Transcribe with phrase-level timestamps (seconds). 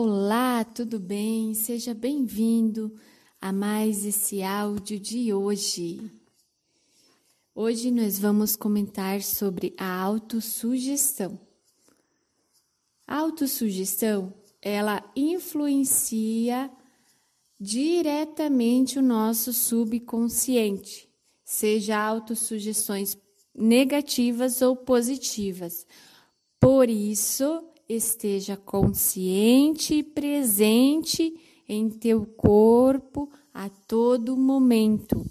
[0.00, 1.52] Olá, tudo bem?
[1.54, 2.94] Seja bem-vindo
[3.40, 6.08] a mais esse áudio de hoje.
[7.52, 11.36] Hoje nós vamos comentar sobre a autossugestão.
[13.08, 14.32] A autossugestão,
[14.62, 16.70] ela influencia
[17.58, 21.08] diretamente o nosso subconsciente,
[21.44, 23.18] seja autossugestões
[23.52, 25.84] negativas ou positivas.
[26.60, 31.34] Por isso, esteja consciente e presente
[31.68, 35.24] em teu corpo a todo momento,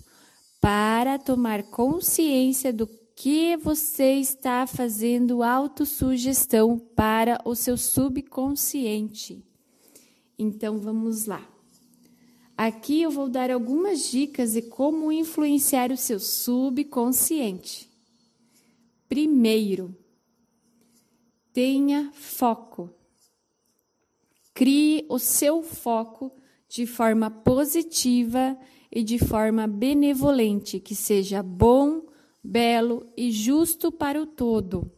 [0.60, 9.44] para tomar consciência do que você está fazendo autossugestão para o seu subconsciente.
[10.38, 11.48] Então vamos lá.
[12.56, 17.90] Aqui eu vou dar algumas dicas de como influenciar o seu subconsciente.
[19.08, 19.96] Primeiro,
[21.58, 22.88] tenha foco.
[24.53, 26.31] Crie o seu foco
[26.69, 28.55] de forma positiva
[28.91, 32.05] e de forma benevolente, que seja bom,
[32.44, 34.91] belo e justo para o todo,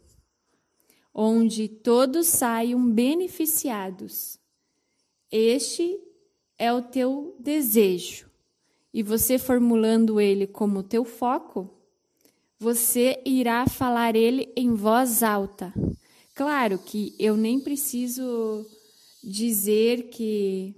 [1.14, 4.38] onde todos saiam beneficiados.
[5.32, 5.98] Este
[6.58, 8.30] é o teu desejo.
[8.94, 11.70] E você formulando ele como teu foco,
[12.60, 15.74] você irá falar ele em voz alta
[16.40, 18.66] Claro que eu nem preciso
[19.22, 20.74] dizer que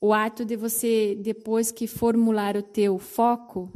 [0.00, 3.68] o ato de você, depois que formular o teu foco,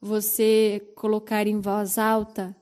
[0.00, 2.56] você colocar em voz alta,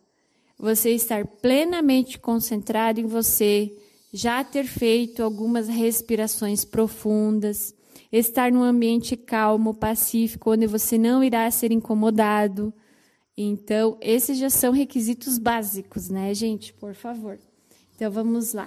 [0.59, 3.73] você estar plenamente concentrado em você,
[4.13, 7.73] já ter feito algumas respirações profundas,
[8.11, 12.75] estar num ambiente calmo, pacífico, onde você não irá ser incomodado.
[13.37, 16.73] Então, esses já são requisitos básicos, né, gente?
[16.73, 17.39] Por favor.
[18.01, 18.67] Então vamos lá.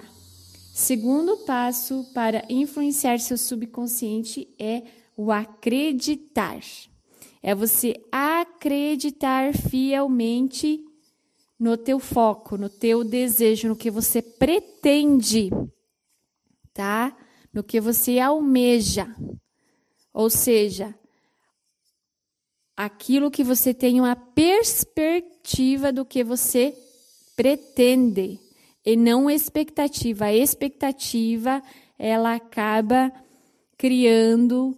[0.72, 4.84] Segundo passo para influenciar seu subconsciente é
[5.16, 6.60] o acreditar.
[7.42, 10.84] É você acreditar fielmente
[11.58, 15.50] no teu foco, no teu desejo, no que você pretende,
[16.72, 17.12] tá?
[17.52, 19.12] No que você almeja.
[20.12, 20.96] Ou seja,
[22.76, 26.72] aquilo que você tem uma perspectiva do que você
[27.34, 28.43] pretende
[28.84, 30.26] e não expectativa.
[30.26, 31.62] A expectativa,
[31.98, 33.12] ela acaba
[33.78, 34.76] criando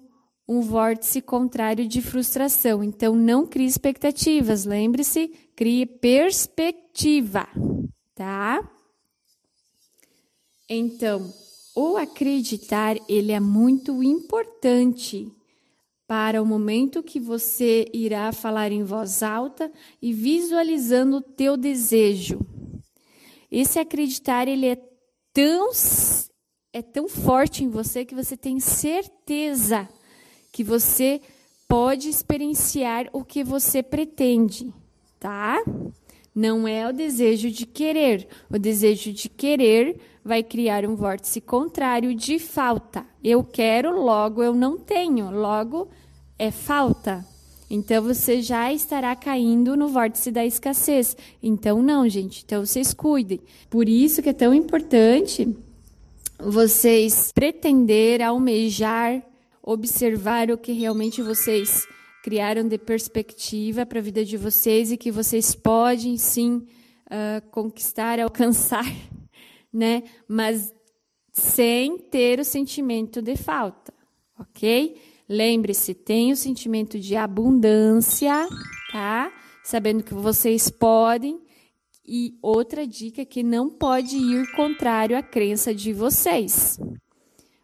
[0.48, 2.82] um vórtice contrário de frustração.
[2.84, 4.64] Então, não crie expectativas.
[4.64, 7.48] Lembre-se, crie perspectiva,
[8.14, 8.60] tá?
[10.68, 11.32] Então,
[11.74, 15.30] o acreditar, ele é muito importante
[16.06, 22.38] para o momento que você irá falar em voz alta e visualizando o teu desejo.
[23.58, 24.76] Esse acreditar, ele é
[25.32, 25.70] tão
[26.74, 29.88] é tão forte em você que você tem certeza
[30.52, 31.22] que você
[31.66, 34.70] pode experienciar o que você pretende,
[35.18, 35.64] tá?
[36.34, 38.28] Não é o desejo de querer.
[38.50, 43.06] O desejo de querer vai criar um vórtice contrário de falta.
[43.24, 45.88] Eu quero, logo eu não tenho, logo
[46.38, 47.26] é falta.
[47.68, 51.16] Então você já estará caindo no vórtice da escassez.
[51.42, 52.42] Então não, gente.
[52.44, 53.40] Então vocês cuidem.
[53.68, 55.48] Por isso que é tão importante
[56.38, 59.22] vocês pretender almejar,
[59.62, 61.86] observar o que realmente vocês
[62.22, 66.66] criaram de perspectiva para a vida de vocês e que vocês podem sim
[67.06, 68.86] uh, conquistar, alcançar,
[69.72, 70.02] né?
[70.28, 70.72] Mas
[71.32, 73.92] sem ter o sentimento de falta,
[74.38, 74.96] ok?
[75.28, 78.48] Lembre-se, tenha o sentimento de abundância,
[78.92, 79.32] tá?
[79.64, 81.40] Sabendo que vocês podem.
[82.06, 86.78] E outra dica que não pode ir contrário à crença de vocês.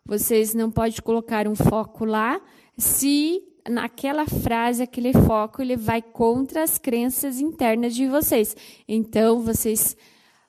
[0.05, 2.41] Vocês não podem colocar um foco lá
[2.77, 8.57] se naquela frase, aquele foco, ele vai contra as crenças internas de vocês.
[8.89, 9.97] Então, vocês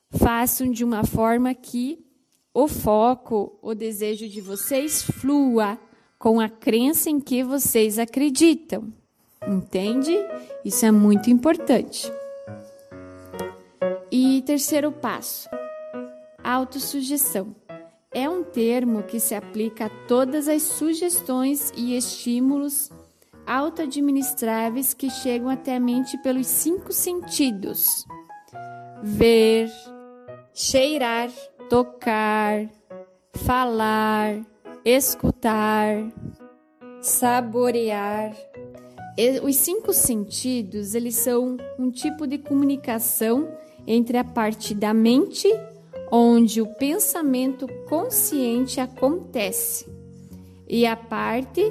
[0.10, 2.04] façam de uma forma que
[2.52, 5.80] o foco, o desejo de vocês flua
[6.24, 8.94] com a crença em que vocês acreditam.
[9.46, 10.18] Entende?
[10.64, 12.10] Isso é muito importante.
[14.10, 15.50] E terceiro passo:
[16.42, 17.54] autossugestão.
[18.10, 22.90] É um termo que se aplica a todas as sugestões e estímulos
[23.46, 28.06] autoadministráveis que chegam até a mente pelos cinco sentidos:
[29.04, 29.70] ver,
[30.54, 31.30] cheirar,
[31.70, 32.70] tocar,
[33.34, 34.53] falar,
[34.86, 36.12] escutar,
[37.02, 38.36] saborear.
[39.44, 43.48] Os cinco sentidos, eles são um tipo de comunicação
[43.86, 45.48] entre a parte da mente,
[46.12, 49.86] onde o pensamento consciente acontece,
[50.68, 51.62] e a parte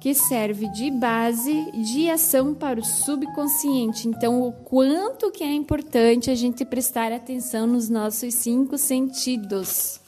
[0.00, 4.06] que serve de base de ação para o subconsciente.
[4.06, 10.00] Então, o quanto que é importante a gente prestar atenção nos nossos cinco sentidos.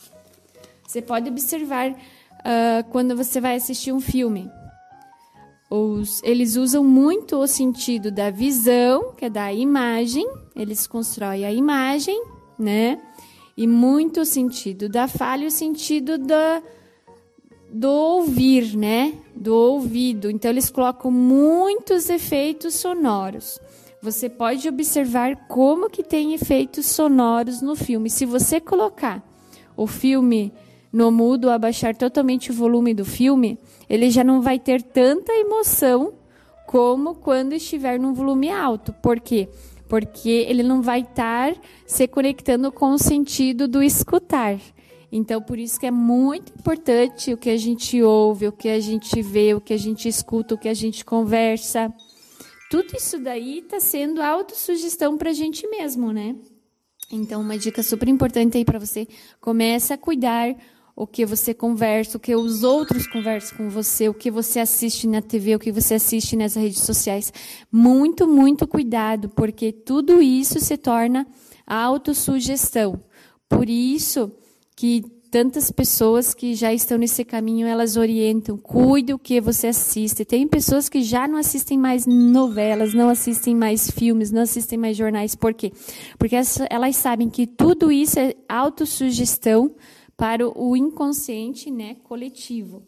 [0.87, 1.94] Você pode observar
[2.40, 4.50] uh, quando você vai assistir um filme.
[5.70, 11.52] Os, eles usam muito o sentido da visão, que é da imagem, eles constroem a
[11.52, 12.20] imagem,
[12.58, 13.00] né?
[13.56, 16.60] E muito o sentido da fala e o sentido da,
[17.72, 19.14] do ouvir, né?
[19.34, 20.28] Do ouvido.
[20.28, 23.60] Então, eles colocam muitos efeitos sonoros.
[24.02, 28.10] Você pode observar como que tem efeitos sonoros no filme.
[28.10, 29.22] Se você colocar
[29.76, 30.52] o filme
[30.92, 33.58] no mudo, abaixar totalmente o volume do filme,
[33.88, 36.12] ele já não vai ter tanta emoção
[36.66, 38.92] como quando estiver num volume alto.
[38.92, 39.48] Por quê?
[39.88, 41.54] Porque ele não vai estar
[41.87, 44.58] se conectando com o sentido do escutar.
[45.12, 48.78] Então, por isso que é muito importante o que a gente ouve, o que a
[48.78, 51.92] gente vê, o que a gente escuta, o que a gente conversa.
[52.70, 56.37] Tudo isso daí está sendo autossugestão para a gente mesmo, né?
[57.10, 59.08] Então, uma dica super importante aí para você:
[59.40, 60.54] comece a cuidar
[60.94, 65.06] o que você conversa, o que os outros conversam com você, o que você assiste
[65.06, 67.32] na TV, o que você assiste nas redes sociais.
[67.70, 71.26] Muito, muito cuidado, porque tudo isso se torna
[71.66, 73.00] autossugestão.
[73.48, 74.31] Por isso
[74.76, 80.25] que tantas pessoas que já estão nesse caminho, elas orientam, cuide o que você assiste.
[80.25, 84.96] Tem pessoas que já não assistem mais novelas, não assistem mais filmes, não assistem mais
[84.96, 85.37] jornais.
[85.37, 85.72] Por quê?
[86.19, 86.37] Porque
[86.69, 89.72] elas sabem que tudo isso é autossugestão
[90.20, 92.82] para o inconsciente né, coletivo.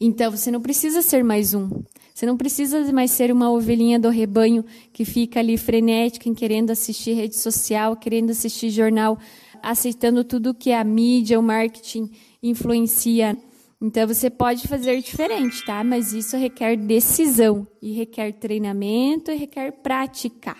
[0.00, 1.68] Então, você não precisa ser mais um.
[2.14, 6.70] Você não precisa mais ser uma ovelhinha do rebanho que fica ali frenética em querendo
[6.70, 9.18] assistir rede social, querendo assistir jornal,
[9.60, 12.08] aceitando tudo que a mídia, o marketing
[12.40, 13.36] influencia.
[13.82, 15.82] Então, você pode fazer diferente, tá?
[15.82, 20.56] Mas isso requer decisão e requer treinamento e requer prática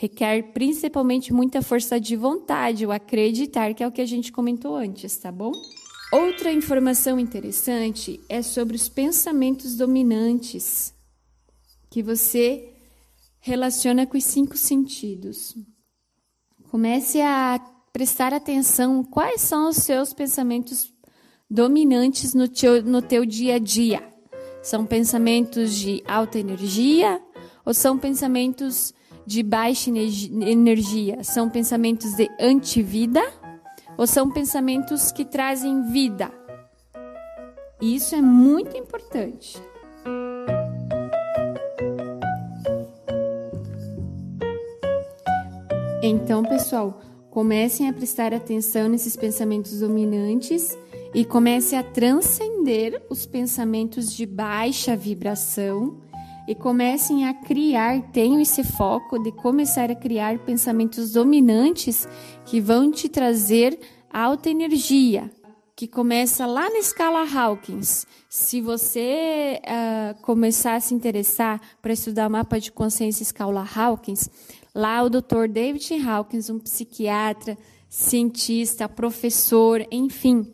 [0.00, 4.74] requer principalmente muita força de vontade, o acreditar, que é o que a gente comentou
[4.74, 5.52] antes, tá bom?
[6.10, 10.94] Outra informação interessante é sobre os pensamentos dominantes
[11.90, 12.72] que você
[13.40, 15.54] relaciona com os cinco sentidos.
[16.70, 17.60] Comece a
[17.92, 20.90] prestar atenção quais são os seus pensamentos
[21.48, 24.02] dominantes no teu, no teu dia a dia.
[24.62, 27.20] São pensamentos de alta energia
[27.66, 28.94] ou são pensamentos
[29.30, 33.22] de baixa energia são pensamentos de antivida
[33.96, 36.32] ou são pensamentos que trazem vida?
[37.80, 39.56] Isso é muito importante.
[46.02, 47.00] Então, pessoal,
[47.30, 50.76] comecem a prestar atenção nesses pensamentos dominantes
[51.14, 56.00] e comecem a transcender os pensamentos de baixa vibração
[56.50, 62.08] e comecem a criar, tenham esse foco de começar a criar pensamentos dominantes
[62.44, 63.78] que vão te trazer
[64.12, 65.30] alta energia,
[65.76, 68.04] que começa lá na escala Hawkins.
[68.28, 74.28] Se você uh, começar a se interessar para estudar o mapa de consciência escala Hawkins,
[74.74, 75.46] lá o Dr.
[75.48, 77.56] David Hawkins, um psiquiatra,
[77.88, 80.52] cientista, professor, enfim,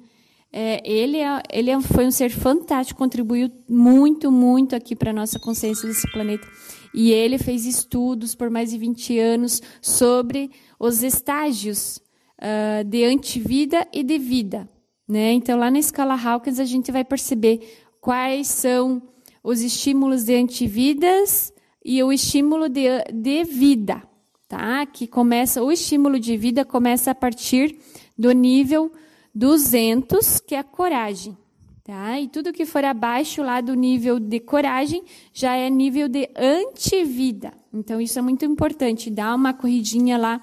[0.59, 5.13] é, ele é, ele é, foi um ser fantástico, contribuiu muito, muito aqui para a
[5.13, 6.49] nossa consciência desse planeta.
[6.95, 11.99] E ele fez estudos por mais de 20 anos sobre os estágios
[12.41, 14.67] uh, de antivida e de vida.
[15.07, 15.35] Né?
[15.35, 17.61] Então, lá na escala Hawkins, a gente vai perceber
[18.01, 19.03] quais são
[19.45, 21.53] os estímulos de antividas
[21.85, 24.03] e o estímulo de, de vida.
[24.49, 24.87] Tá?
[24.87, 27.79] Que começa, o estímulo de vida começa a partir
[28.17, 28.91] do nível
[29.37, 31.37] 200, que é coragem.
[31.85, 32.19] Tá?
[32.19, 37.53] E tudo que for abaixo lá do nível de coragem já é nível de antivida.
[37.73, 39.11] Então, isso é muito importante.
[39.11, 40.41] Dá uma corridinha lá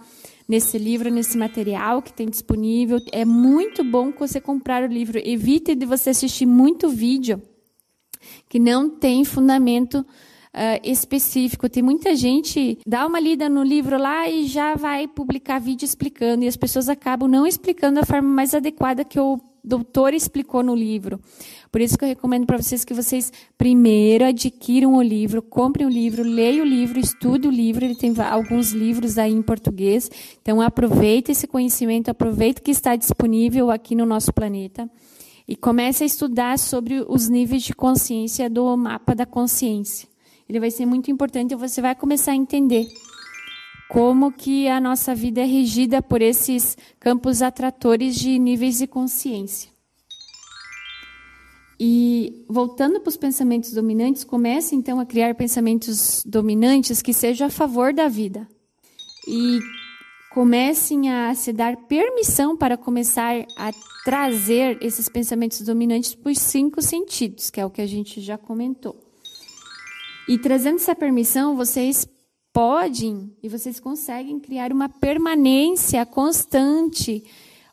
[0.48, 3.00] nesse livro, nesse material que tem disponível.
[3.12, 5.20] É muito bom você comprar o livro.
[5.22, 7.42] Evite de você assistir muito vídeo
[8.48, 10.06] que não tem fundamento
[10.54, 11.70] uh, específico.
[11.70, 16.46] Tem muita gente dá uma lida no livro lá e já vai publicar vídeo explicando,
[16.46, 20.76] e as pessoas acabam não explicando da forma mais adequada que o doutor explicou no
[20.76, 21.20] livro.
[21.72, 25.90] Por isso que eu recomendo para vocês que vocês primeiro adquiram o livro, comprem o
[25.90, 27.86] livro, leiam o livro, estudem o livro.
[27.86, 30.12] Ele tem alguns livros aí em português.
[30.42, 34.90] Então aproveite esse conhecimento, aproveite que está disponível aqui no nosso planeta
[35.48, 40.13] e comece a estudar sobre os níveis de consciência do mapa da consciência
[40.54, 42.88] ele vai ser muito importante e você vai começar a entender
[43.90, 49.72] como que a nossa vida é regida por esses campos atratores de níveis de consciência.
[51.80, 57.50] E voltando para os pensamentos dominantes, comece então a criar pensamentos dominantes que sejam a
[57.50, 58.48] favor da vida.
[59.28, 59.60] E
[60.32, 63.72] comecem a se dar permissão para começar a
[64.06, 68.38] trazer esses pensamentos dominantes para os cinco sentidos, que é o que a gente já
[68.38, 69.13] comentou.
[70.28, 72.08] E trazendo essa permissão, vocês
[72.54, 77.26] podem e vocês conseguem criar uma permanência constante,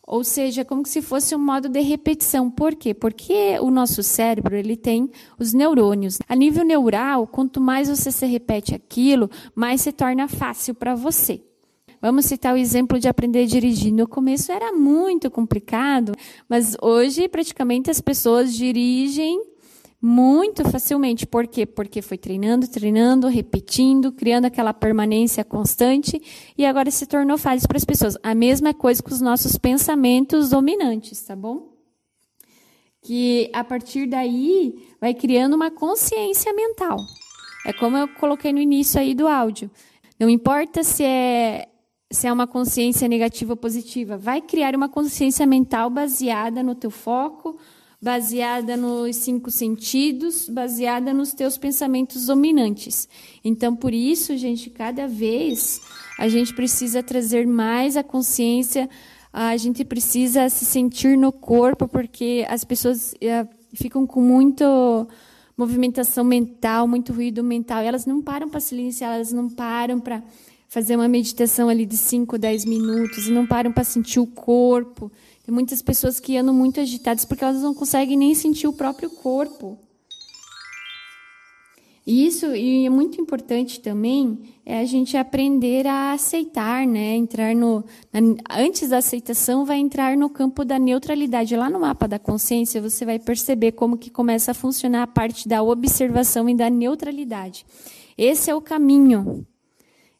[0.04, 2.50] ou seja, como se fosse um modo de repetição.
[2.50, 2.92] Por quê?
[2.92, 6.18] Porque o nosso cérebro ele tem os neurônios.
[6.28, 11.40] A nível neural, quanto mais você se repete aquilo, mais se torna fácil para você.
[12.02, 13.92] Vamos citar o exemplo de aprender a dirigir.
[13.92, 16.14] No começo era muito complicado,
[16.48, 19.49] mas hoje praticamente as pessoas dirigem
[20.00, 21.26] muito facilmente.
[21.26, 21.66] Por quê?
[21.66, 26.20] Porque foi treinando, treinando, repetindo, criando aquela permanência constante
[26.56, 28.16] e agora se tornou fácil para as pessoas.
[28.22, 31.68] A mesma coisa com os nossos pensamentos dominantes, tá bom?
[33.02, 36.96] Que a partir daí vai criando uma consciência mental.
[37.66, 39.70] É como eu coloquei no início aí do áudio.
[40.18, 41.66] Não importa se é
[42.12, 46.90] se é uma consciência negativa ou positiva, vai criar uma consciência mental baseada no teu
[46.90, 47.56] foco,
[48.00, 53.08] baseada nos cinco sentidos, baseada nos teus pensamentos dominantes.
[53.44, 55.80] Então, por isso, gente, cada vez
[56.18, 58.88] a gente precisa trazer mais a consciência,
[59.32, 64.64] a gente precisa se sentir no corpo, porque as pessoas uh, ficam com muito
[65.56, 70.22] movimentação mental, muito ruído mental, e elas não param para silenciar, elas não param para
[70.68, 75.12] fazer uma meditação ali de 5, 10 minutos e não param para sentir o corpo.
[75.50, 79.10] Tem muitas pessoas que andam muito agitadas porque elas não conseguem nem sentir o próprio
[79.10, 79.76] corpo.
[82.06, 87.16] E isso e é muito importante também é a gente aprender a aceitar, né?
[87.16, 91.56] Entrar no na, antes da aceitação vai entrar no campo da neutralidade.
[91.56, 95.48] Lá no mapa da consciência você vai perceber como que começa a funcionar a parte
[95.48, 97.66] da observação e da neutralidade.
[98.16, 99.44] Esse é o caminho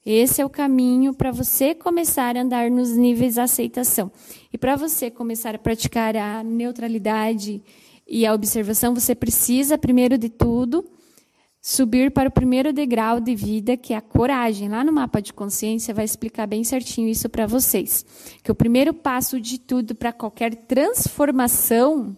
[0.04, 4.10] esse é o caminho para você começar a andar nos níveis de aceitação.
[4.52, 7.62] E para você começar a praticar a neutralidade
[8.06, 10.84] e a observação, você precisa, primeiro de tudo,
[11.60, 14.68] subir para o primeiro degrau de vida, que é a coragem.
[14.68, 18.04] Lá no mapa de consciência vai explicar bem certinho isso para vocês.
[18.42, 22.16] Que o primeiro passo de tudo para qualquer transformação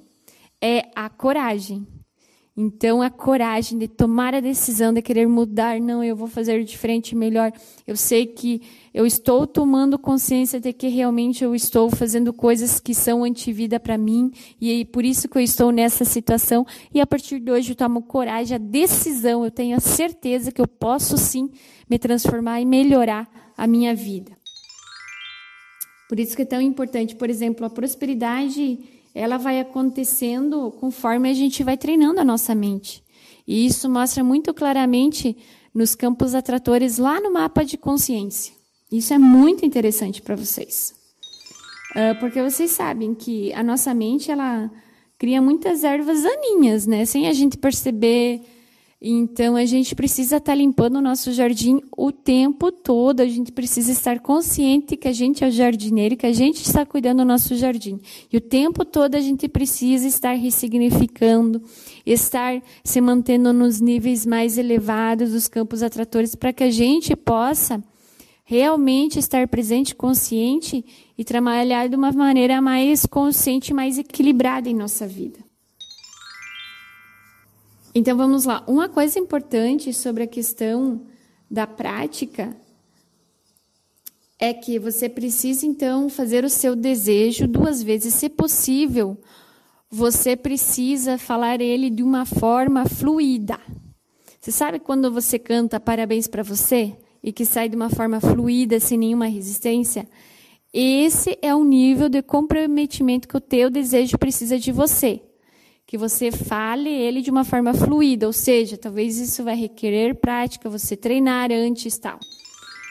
[0.60, 1.86] é a coragem.
[2.54, 7.16] Então, a coragem de tomar a decisão de querer mudar, não, eu vou fazer diferente,
[7.16, 7.50] melhor.
[7.86, 8.60] Eu sei que
[8.92, 13.96] eu estou tomando consciência de que realmente eu estou fazendo coisas que são antivida para
[13.96, 14.30] mim
[14.60, 16.66] e por isso que eu estou nessa situação.
[16.92, 20.60] E a partir de hoje eu tomo coragem, a decisão, eu tenho a certeza que
[20.60, 21.50] eu posso sim
[21.88, 24.36] me transformar e melhorar a minha vida.
[26.06, 28.78] Por isso que é tão importante, por exemplo, a prosperidade
[29.14, 33.02] ela vai acontecendo conforme a gente vai treinando a nossa mente.
[33.46, 35.36] E isso mostra muito claramente
[35.74, 38.54] nos campos atratores lá no mapa de consciência.
[38.90, 40.94] Isso é muito interessante para vocês.
[41.92, 44.70] Uh, porque vocês sabem que a nossa mente ela
[45.18, 47.04] cria muitas ervas daninhas, né?
[47.04, 48.42] Sem a gente perceber
[49.04, 53.18] então a gente precisa estar tá limpando o nosso jardim o tempo todo.
[53.18, 56.86] A gente precisa estar consciente que a gente é o jardineiro, que a gente está
[56.86, 57.98] cuidando do nosso jardim.
[58.32, 61.60] E o tempo todo a gente precisa estar ressignificando,
[62.06, 67.82] estar se mantendo nos níveis mais elevados dos campos atratores para que a gente possa
[68.44, 70.84] realmente estar presente, consciente
[71.18, 75.41] e trabalhar de uma maneira mais consciente, mais equilibrada em nossa vida.
[77.94, 78.64] Então vamos lá.
[78.66, 81.02] Uma coisa importante sobre a questão
[81.50, 82.56] da prática
[84.38, 89.18] é que você precisa então fazer o seu desejo duas vezes, se possível.
[89.90, 93.60] Você precisa falar ele de uma forma fluida.
[94.40, 98.80] Você sabe quando você canta parabéns para você e que sai de uma forma fluida,
[98.80, 100.08] sem nenhuma resistência?
[100.72, 105.20] Esse é o nível de comprometimento que o teu desejo precisa de você
[105.92, 110.70] que você fale ele de uma forma fluida, ou seja, talvez isso vai requerer prática,
[110.70, 112.18] você treinar antes tal.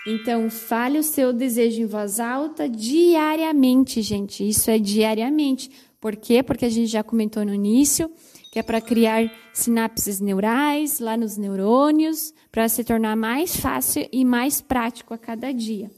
[0.05, 4.47] Então, fale o seu desejo em voz alta diariamente, gente.
[4.47, 5.71] Isso é diariamente.
[5.99, 6.43] Por quê?
[6.43, 8.07] Porque a gente já comentou no início
[8.51, 14.23] que é para criar sinapses neurais lá nos neurônios, para se tornar mais fácil e
[14.23, 15.89] mais prático a cada dia.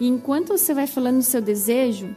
[0.00, 2.16] E enquanto você vai falando o seu desejo,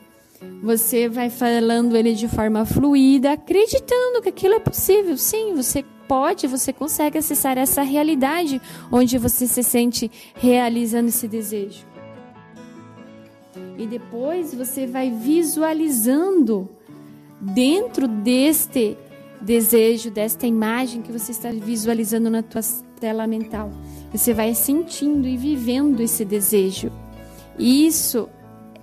[0.62, 5.17] você vai falando ele de forma fluida, acreditando que aquilo é possível.
[5.17, 11.86] Sim, você pode, você consegue acessar essa realidade onde você se sente realizando esse desejo.
[13.77, 16.70] E depois você vai visualizando
[17.39, 18.98] dentro deste
[19.39, 22.62] desejo, desta imagem que você está visualizando na tua
[23.00, 23.72] tela mental.
[24.12, 26.91] Você vai sentindo e vivendo esse desejo.
[27.60, 28.29] Isso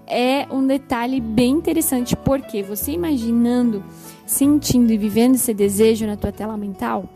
[0.06, 3.82] é um detalhe bem interessante, porque você imaginando,
[4.26, 7.08] sentindo e vivendo esse desejo na tua tela mental,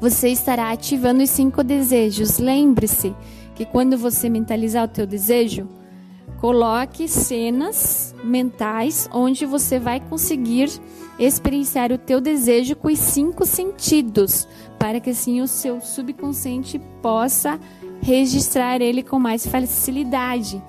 [0.00, 2.38] você estará ativando os cinco desejos.
[2.38, 3.14] Lembre-se
[3.54, 5.66] que quando você mentalizar o teu desejo,
[6.38, 10.70] coloque cenas mentais onde você vai conseguir
[11.18, 14.46] experienciar o teu desejo com os cinco sentidos,
[14.78, 17.58] para que assim o seu subconsciente possa
[18.02, 20.62] registrar ele com mais facilidade.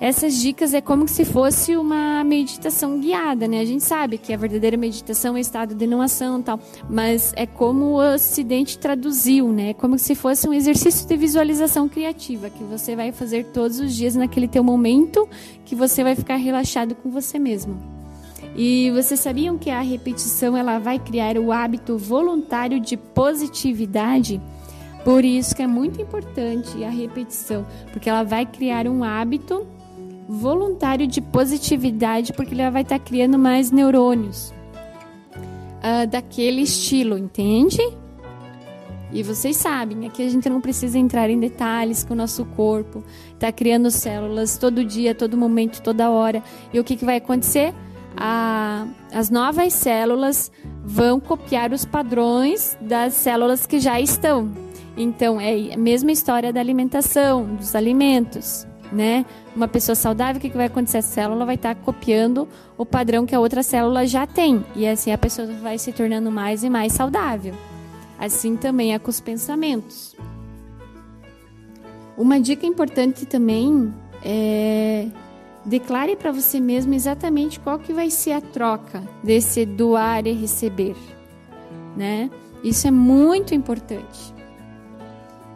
[0.00, 3.60] Essas dicas é como se fosse uma meditação guiada, né?
[3.60, 7.46] A gente sabe que a verdadeira meditação é estado de não ação, tal, mas é
[7.46, 9.74] como o Ocidente traduziu, né?
[9.74, 14.14] Como se fosse um exercício de visualização criativa que você vai fazer todos os dias
[14.14, 15.28] naquele teu momento
[15.64, 17.76] que você vai ficar relaxado com você mesmo.
[18.56, 24.40] E vocês sabiam que a repetição ela vai criar o hábito voluntário de positividade?
[25.04, 29.66] Por isso que é muito importante a repetição, porque ela vai criar um hábito
[30.28, 34.52] voluntário de positividade, porque ele vai estar criando mais neurônios
[35.78, 37.80] uh, daquele estilo, entende?
[39.10, 43.02] E vocês sabem, aqui a gente não precisa entrar em detalhes com o nosso corpo,
[43.32, 46.42] está criando células todo dia, todo momento, toda hora.
[46.74, 47.72] E o que, que vai acontecer?
[48.14, 50.52] A, as novas células
[50.84, 54.52] vão copiar os padrões das células que já estão.
[54.94, 59.24] Então, é a mesma história da alimentação, dos alimentos né?
[59.54, 60.98] Uma pessoa saudável, o que, que vai acontecer?
[60.98, 64.64] A célula vai estar tá copiando o padrão que a outra célula já tem.
[64.74, 67.54] E assim a pessoa vai se tornando mais e mais saudável.
[68.18, 70.16] Assim também é com os pensamentos.
[72.16, 75.06] Uma dica importante também é
[75.64, 80.96] declare para você mesmo exatamente qual que vai ser a troca desse doar e receber,
[81.96, 82.30] né?
[82.64, 84.37] Isso é muito importante.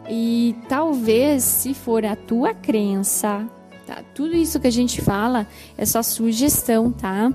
[0.09, 3.47] E talvez, se for a tua crença,
[3.85, 4.03] tá?
[4.13, 7.31] tudo isso que a gente fala é só sugestão, tá?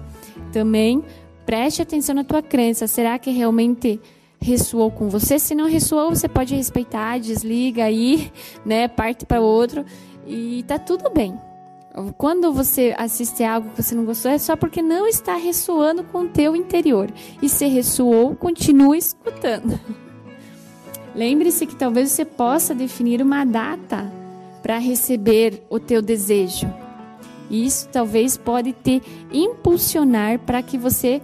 [0.52, 1.02] Também
[1.46, 2.87] preste atenção na tua crença.
[2.87, 4.00] Será que realmente
[4.40, 5.38] ressoou com você?
[5.38, 8.31] Se não ressoou, você pode respeitar, desliga aí,
[8.64, 8.87] né?
[8.87, 9.85] Parte para outro
[10.26, 11.38] e tá tudo bem.
[12.16, 16.20] Quando você assiste algo que você não gostou, é só porque não está ressoando com
[16.20, 17.11] o teu interior.
[17.42, 19.81] E se ressoou, continue escutando.
[21.14, 24.11] Lembre-se que talvez você possa definir uma data
[24.62, 26.73] para receber o teu desejo.
[27.51, 31.23] Isso talvez pode te impulsionar para que você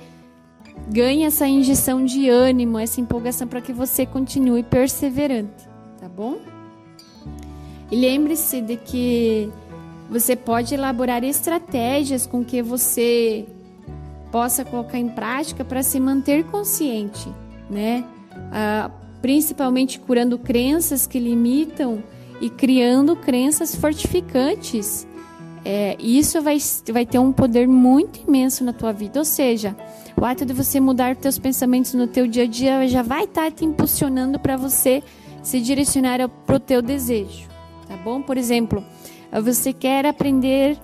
[0.88, 5.68] ganhe essa injeção de ânimo, essa empolgação para que você continue perseverante,
[6.00, 6.38] tá bom?
[7.90, 9.50] E lembre-se de que
[10.10, 13.46] você pode elaborar estratégias com que você
[14.32, 17.28] possa colocar em prática para se manter consciente,
[17.70, 18.04] né?
[18.52, 18.90] Ah,
[19.24, 22.04] principalmente curando crenças que limitam
[22.42, 25.08] e criando crenças fortificantes.
[25.64, 26.58] É, isso vai,
[26.92, 29.18] vai ter um poder muito imenso na tua vida.
[29.18, 29.74] Ou seja,
[30.14, 33.50] o ato de você mudar teus pensamentos no teu dia a dia já vai estar
[33.50, 35.02] te impulsionando para você
[35.42, 37.48] se direcionar para o teu desejo,
[37.88, 38.20] tá bom?
[38.20, 38.84] Por exemplo,
[39.42, 40.78] você quer aprender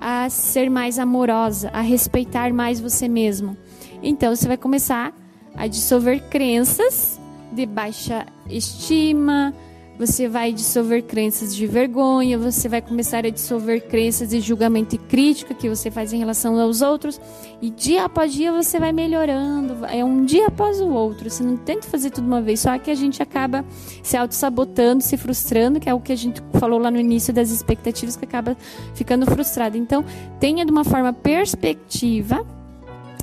[0.00, 3.56] a ser mais amorosa, a respeitar mais você mesmo.
[4.02, 5.14] Então você vai começar
[5.54, 7.22] a dissolver crenças
[7.54, 9.54] de baixa estima,
[9.96, 14.98] você vai dissolver crenças de vergonha, você vai começar a dissolver crenças de julgamento e
[14.98, 17.20] crítica que você faz em relação aos outros,
[17.62, 21.30] e dia após dia você vai melhorando, é um dia após o outro.
[21.30, 23.64] Você não tenta fazer tudo uma vez, só que a gente acaba
[24.02, 27.50] se auto-sabotando, se frustrando, que é o que a gente falou lá no início das
[27.50, 28.56] expectativas, que acaba
[28.94, 29.78] ficando frustrado.
[29.78, 30.04] Então,
[30.40, 32.44] tenha de uma forma perspectiva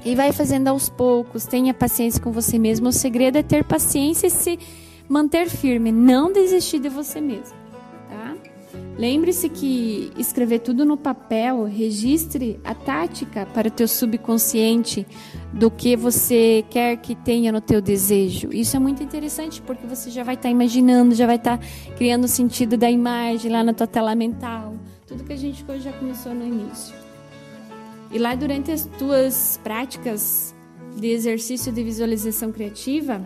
[0.04, 2.90] e vai fazendo aos poucos, tenha paciência com você mesmo.
[2.90, 4.60] O segredo é ter paciência e se
[5.08, 7.58] manter firme, não desistir de você mesmo,
[8.10, 8.36] tá?
[8.98, 15.06] Lembre-se que escrever tudo no papel, registre a tática para o teu subconsciente
[15.52, 18.50] do que você quer que tenha no teu desejo.
[18.54, 21.66] Isso é muito interessante porque você já vai estar tá imaginando, já vai estar tá
[21.98, 24.76] criando o sentido da imagem lá na tua tela mental.
[25.06, 27.01] Tudo que a gente já começou no início.
[28.12, 30.54] E lá durante as tuas práticas
[30.97, 33.21] de exercício de visualização criativa,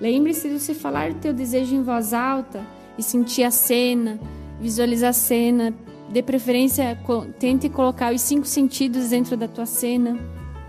[0.00, 2.64] lembre-se de você falar o teu desejo em voz alta
[2.96, 4.20] e sentir a cena,
[4.60, 5.74] visualizar a cena.
[6.08, 6.96] De preferência,
[7.40, 10.16] tente colocar os cinco sentidos dentro da tua cena,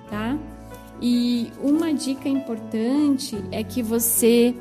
[0.10, 0.36] tá?
[1.02, 4.56] E uma dica importante é que você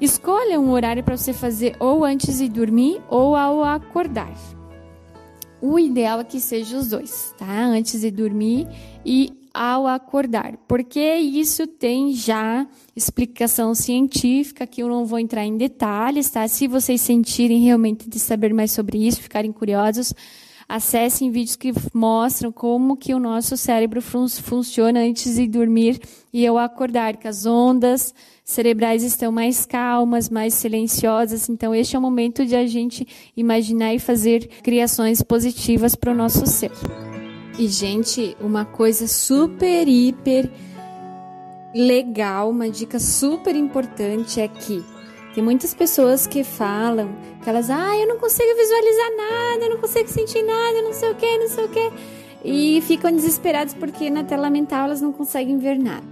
[0.00, 4.34] escolha um horário para você fazer ou antes de dormir ou ao acordar.
[5.60, 7.64] O ideal é que seja os dois, tá?
[7.64, 8.68] Antes de dormir
[9.04, 15.56] e ao acordar, porque isso tem já explicação científica que eu não vou entrar em
[15.56, 16.46] detalhes, tá?
[16.46, 20.14] Se vocês sentirem realmente de saber mais sobre isso, ficarem curiosos,
[20.68, 25.98] acessem vídeos que mostram como que o nosso cérebro fun funciona antes de dormir
[26.32, 31.48] e ao acordar, que as ondas cerebrais estão mais calmas, mais silenciosas.
[31.48, 36.14] Então, este é o momento de a gente imaginar e fazer criações positivas para o
[36.14, 36.70] nosso ser.
[37.58, 40.50] E, gente, uma coisa super, hiper
[41.74, 44.84] legal, uma dica super importante é que
[45.38, 49.78] tem muitas pessoas que falam que elas, ah, eu não consigo visualizar nada, eu não
[49.78, 51.92] consigo sentir nada, não sei o que, não sei o que.
[52.44, 56.08] E ficam desesperadas porque na tela mental elas não conseguem ver nada.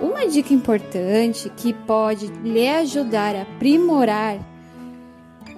[0.00, 4.38] Uma dica importante que pode lhe ajudar a aprimorar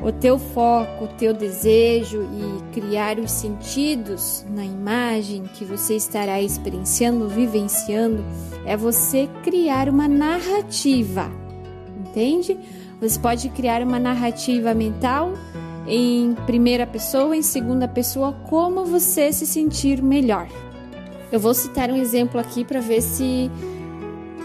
[0.01, 6.41] o teu foco, o teu desejo e criar os sentidos na imagem que você estará
[6.41, 8.25] experienciando, vivenciando,
[8.65, 11.31] é você criar uma narrativa.
[12.17, 12.59] Entende?
[13.01, 15.33] Você pode criar uma narrativa mental
[15.87, 20.49] em primeira pessoa, em segunda pessoa, como você se sentir melhor.
[21.31, 23.51] Eu vou citar um exemplo aqui para ver se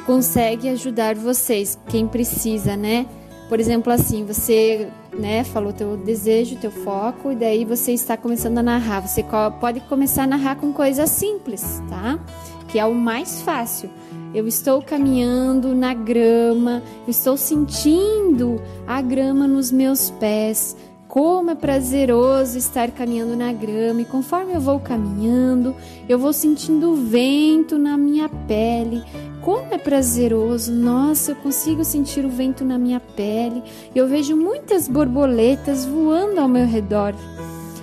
[0.05, 3.05] consegue ajudar vocês, quem precisa, né?
[3.47, 4.87] Por exemplo, assim, você,
[5.17, 9.01] né, falou teu desejo, teu foco, e daí você está começando a narrar.
[9.01, 9.25] Você
[9.59, 12.19] pode começar a narrar com coisas simples, tá?
[12.67, 13.89] Que é o mais fácil.
[14.33, 20.75] Eu estou caminhando na grama, eu estou sentindo a grama nos meus pés.
[21.07, 25.75] Como é prazeroso estar caminhando na grama, e conforme eu vou caminhando,
[26.07, 29.03] eu vou sentindo o vento na minha pele,
[29.41, 30.71] como é prazeroso!
[30.71, 33.63] Nossa, eu consigo sentir o vento na minha pele.
[33.95, 37.15] Eu vejo muitas borboletas voando ao meu redor.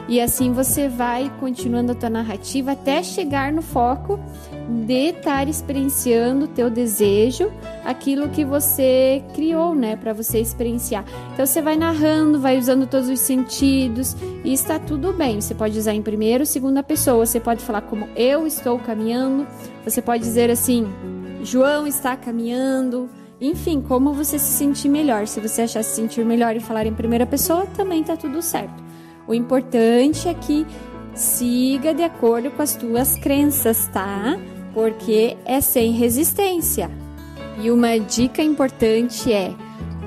[0.09, 4.19] E assim você vai continuando a tua narrativa até chegar no foco
[4.87, 7.53] de estar experienciando o teu desejo,
[7.85, 11.05] aquilo que você criou, né, para você experienciar.
[11.35, 15.43] Então você vai narrando, vai usando todos os sentidos e está tudo bem.
[15.43, 19.47] Você pode usar em primeira ou segunda pessoa, você pode falar como eu estou caminhando,
[19.85, 20.87] você pode dizer assim:
[21.43, 23.11] João está caminhando.
[23.41, 25.29] Enfim, como você se sentir melhor.
[25.29, 28.88] Se você achar se sentir melhor e falar em primeira pessoa, também tá tudo certo.
[29.29, 30.67] O importante é que
[31.15, 34.39] siga de acordo com as tuas crenças, tá?
[34.73, 36.91] Porque é sem resistência.
[37.61, 39.53] E uma dica importante é: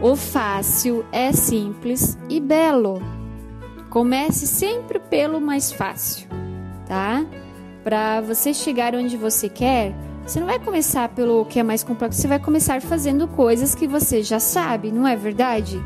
[0.01, 2.99] o fácil é simples e belo.
[3.91, 6.27] Comece sempre pelo mais fácil,
[6.88, 7.23] tá?
[7.84, 9.93] Para você chegar onde você quer,
[10.25, 13.88] você não vai começar pelo que é mais complexo, você vai começar fazendo coisas que
[13.88, 15.79] você já sabe, não é verdade?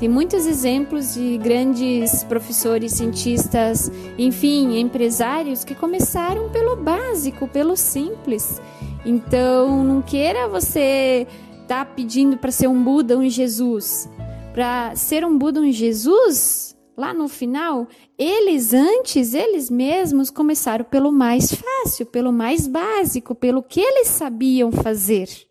[0.00, 8.62] Tem muitos exemplos de grandes professores, cientistas, enfim, empresários que começaram pelo básico, pelo simples.
[9.04, 11.26] Então, não queira você
[11.60, 14.08] estar tá pedindo para ser um Buda, um Jesus.
[14.54, 17.86] Para ser um Buda, um Jesus, lá no final,
[18.16, 24.72] eles antes, eles mesmos começaram pelo mais fácil, pelo mais básico, pelo que eles sabiam
[24.72, 25.49] fazer.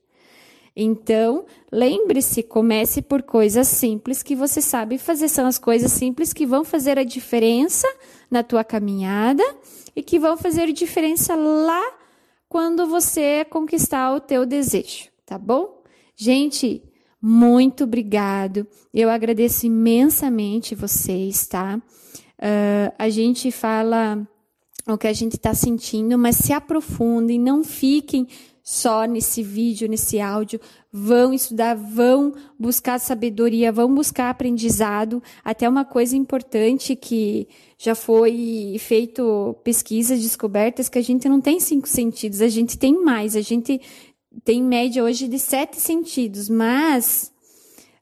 [0.81, 5.27] Então, lembre-se, comece por coisas simples que você sabe fazer.
[5.27, 7.85] São as coisas simples que vão fazer a diferença
[8.31, 9.43] na tua caminhada
[9.93, 11.83] e que vão fazer diferença lá
[12.47, 15.83] quando você conquistar o teu desejo, tá bom?
[16.15, 16.81] Gente,
[17.21, 18.65] muito obrigado.
[18.93, 21.77] Eu agradeço imensamente vocês, tá?
[22.37, 24.25] Uh, a gente fala
[24.87, 28.25] o que a gente está sentindo, mas se aprofundem, não fiquem
[28.69, 30.61] só nesse vídeo, nesse áudio.
[30.93, 35.23] Vão estudar, vão buscar sabedoria, vão buscar aprendizado.
[35.43, 37.47] Até uma coisa importante que
[37.79, 43.03] já foi feito pesquisas, descobertas, que a gente não tem cinco sentidos, a gente tem
[43.03, 43.35] mais.
[43.35, 43.81] A gente
[44.43, 47.31] tem média hoje de sete sentidos, mas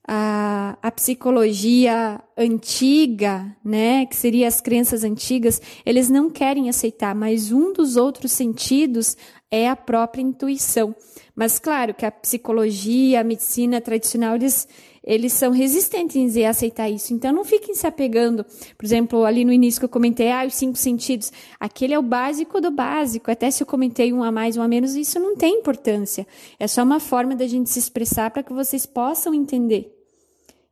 [0.07, 7.51] a, a psicologia antiga, né, que seria as crenças antigas, eles não querem aceitar, mas
[7.51, 9.17] um dos outros sentidos
[9.49, 10.95] é a própria intuição.
[11.35, 14.67] Mas claro que a psicologia, a medicina tradicional, eles
[15.07, 17.13] eles são resistentes em aceitar isso.
[17.13, 18.45] Então, não fiquem se apegando.
[18.77, 21.31] Por exemplo, ali no início que eu comentei, ah, os cinco sentidos.
[21.57, 23.31] Aquele é o básico do básico.
[23.31, 26.27] Até se eu comentei um a mais, um a menos, isso não tem importância.
[26.59, 29.97] É só uma forma da gente se expressar para que vocês possam entender.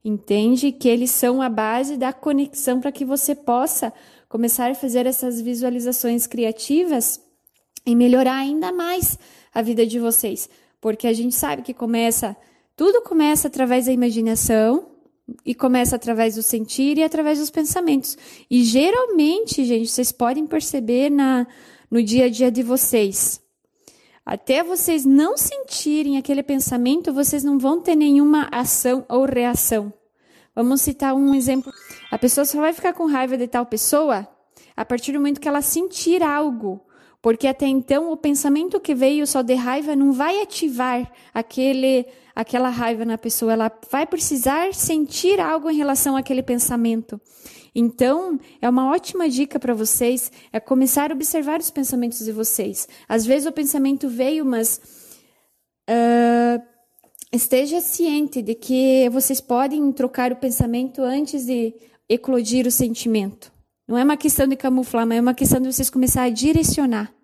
[0.03, 3.93] Entende que eles são a base da conexão para que você possa
[4.27, 7.24] começar a fazer essas visualizações criativas
[7.85, 9.17] e melhorar ainda mais
[9.53, 10.49] a vida de vocês.
[10.81, 12.35] Porque a gente sabe que começa
[12.75, 14.91] tudo começa através da imaginação,
[15.43, 18.15] E começa através do sentir e através dos pensamentos.
[18.47, 21.47] E geralmente, gente, vocês podem perceber na,
[21.89, 23.41] no dia a dia de vocês.
[24.23, 29.91] Até vocês não sentirem aquele pensamento, vocês não vão ter nenhuma ação ou reação.
[30.53, 31.73] Vamos citar um exemplo.
[32.11, 34.27] A pessoa só vai ficar com raiva de tal pessoa
[34.77, 36.84] a partir do momento que ela sentir algo.
[37.25, 42.69] Porque até então o pensamento que veio só de raiva não vai ativar aquele aquela
[42.69, 47.19] raiva na pessoa, ela vai precisar sentir algo em relação àquele pensamento.
[47.73, 52.87] Então, é uma ótima dica para vocês é começar a observar os pensamentos de vocês.
[53.09, 54.79] Às vezes o pensamento veio, mas
[55.89, 56.61] uh,
[57.31, 61.73] esteja ciente de que vocês podem trocar o pensamento antes de
[62.07, 63.51] eclodir o sentimento.
[63.87, 67.14] Não é uma questão de camuflar, mas é uma questão de vocês começar a direcionar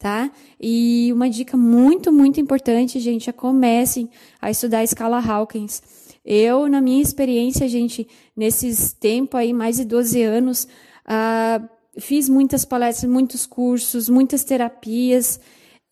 [0.00, 0.32] tá?
[0.58, 4.08] E uma dica muito, muito importante, gente, é comecem
[4.40, 5.82] a estudar a escala Hawkins.
[6.24, 10.66] Eu, na minha experiência, gente, nesses tempos aí, mais de 12 anos,
[11.04, 11.68] uh,
[12.00, 15.38] fiz muitas palestras, muitos cursos, muitas terapias,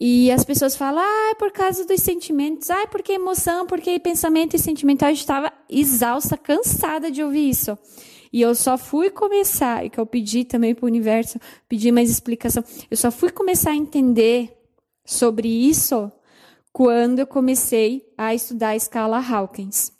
[0.00, 3.98] e as pessoas falam, ah, é por causa dos sentimentos, ah, é porque emoção, porque
[3.98, 5.04] pensamento e sentimento.
[5.04, 7.76] Eu estava exausta, cansada de ouvir isso.
[8.32, 11.38] E eu só fui começar, e que eu pedi também para o universo,
[11.68, 12.62] pedi mais explicação.
[12.90, 14.56] Eu só fui começar a entender
[15.04, 16.10] sobre isso
[16.72, 19.92] quando eu comecei a estudar a escala Hawkins,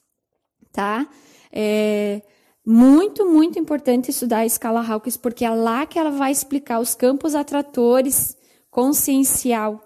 [0.73, 1.09] tá?
[1.51, 2.23] É
[2.71, 6.95] muito, muito importante estudar a escala Hawkins, porque é lá que ela vai explicar os
[6.95, 8.37] campos atratores
[8.71, 9.83] consciencial,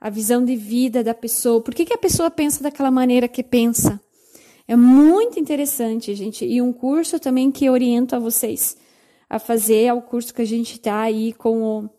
[0.00, 3.44] a visão de vida da pessoa, por que, que a pessoa pensa daquela maneira que
[3.44, 4.00] pensa,
[4.70, 6.46] é muito interessante, gente.
[6.46, 8.76] E um curso também que oriento a vocês
[9.28, 11.90] a fazer é o curso que a gente está aí com o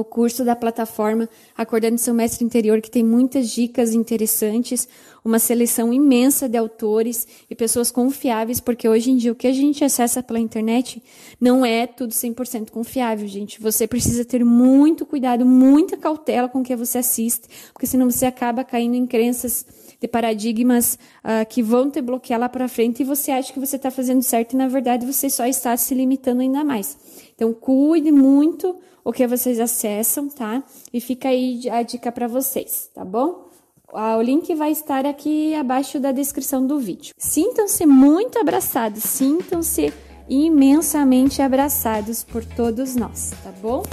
[0.00, 4.88] o curso da plataforma Acordando Seu Mestre Interior, que tem muitas dicas interessantes,
[5.24, 9.52] uma seleção imensa de autores e pessoas confiáveis, porque hoje em dia o que a
[9.52, 11.02] gente acessa pela internet
[11.40, 13.60] não é tudo 100% confiável, gente.
[13.60, 18.26] Você precisa ter muito cuidado, muita cautela com o que você assiste, porque senão você
[18.26, 19.64] acaba caindo em crenças
[20.08, 23.90] paradigmas uh, que vão te bloquear lá para frente e você acha que você está
[23.90, 26.96] fazendo certo e na verdade você só está se limitando ainda mais.
[27.34, 30.62] Então cuide muito o que vocês acessam, tá?
[30.92, 33.46] E fica aí a dica para vocês, tá bom?
[33.92, 37.14] O link vai estar aqui abaixo da descrição do vídeo.
[37.16, 39.92] Sintam-se muito abraçados, sintam-se
[40.28, 43.84] imensamente abraçados por todos nós, tá bom?